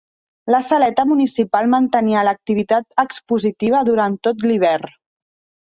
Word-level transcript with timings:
La 0.53 0.61
Saleta 0.67 1.03
Municipal 1.09 1.69
mantenia 1.75 2.25
l'activitat 2.29 2.99
expositiva 3.05 3.85
durant 3.91 4.21
tot 4.31 4.43
l'hivern. 4.49 4.99